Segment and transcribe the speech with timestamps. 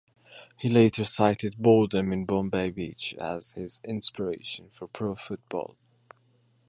[0.57, 5.77] He later cited boredom in Bombay Beach as his inspiration for pro football.